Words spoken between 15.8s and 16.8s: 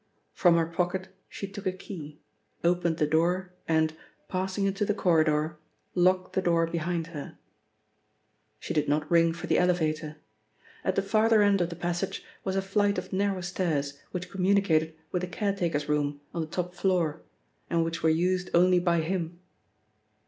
room, on the top